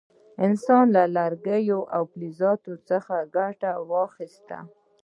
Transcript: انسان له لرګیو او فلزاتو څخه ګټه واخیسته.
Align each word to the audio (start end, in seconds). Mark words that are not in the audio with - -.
انسان 0.45 0.85
له 0.95 1.03
لرګیو 1.15 1.79
او 1.95 2.03
فلزاتو 2.11 2.73
څخه 2.89 3.15
ګټه 3.35 3.71
واخیسته. 3.91 4.57